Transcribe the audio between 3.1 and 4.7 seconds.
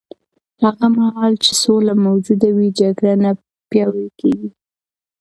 نه پیاوړې کېږي.